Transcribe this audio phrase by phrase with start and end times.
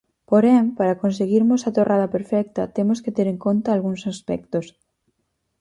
[0.29, 4.65] Porén, para conseguirmos a torrada perfecta temos que ter en conta algúns aspectos.